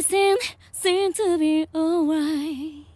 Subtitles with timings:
[0.00, 0.36] everything
[0.72, 2.86] seems to be alright.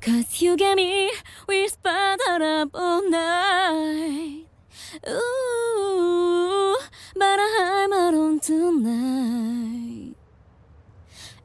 [0.00, 1.10] Cause you get me
[1.46, 4.46] we whispered up all night.
[5.08, 6.76] Ooh,
[7.14, 10.16] but I'm alone tonight.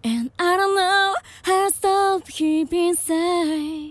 [0.04, 3.85] And I don't know how to stop keeping sight.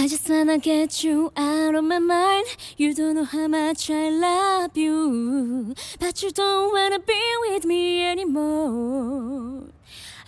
[0.00, 2.46] I just wanna get you out of my mind.
[2.76, 8.06] You don't know how much I love you, but you don't wanna be with me
[8.06, 9.64] anymore.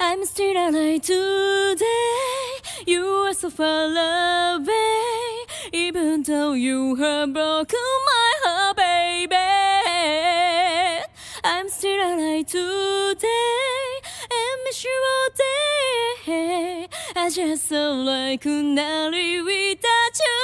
[0.01, 2.51] I'm still alive today.
[2.85, 3.85] You are so far
[4.57, 9.37] away, even though you have broken my heart, baby.
[11.45, 13.91] I'm still alive today
[14.37, 15.80] and miss you all day.
[17.17, 20.39] I just felt like not live without you.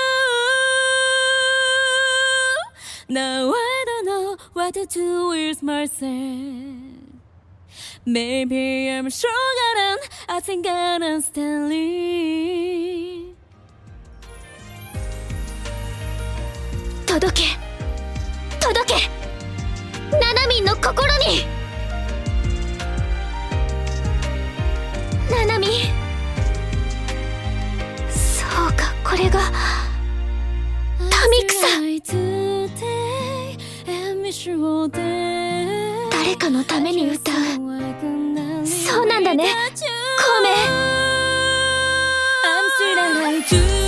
[3.09, 6.11] Now I don't know what to do with myself.
[8.05, 12.17] Maybe I'm stronger than I think I understand it.
[17.07, 17.57] 届け
[18.61, 19.09] 届け
[20.19, 21.56] ナナミンの心に
[29.17, 29.41] れが
[30.99, 31.87] タミクさん
[36.11, 37.35] 誰かのために歌う。
[38.67, 39.45] そうなんだね。
[40.19, 40.41] 孔
[43.81, 43.86] 明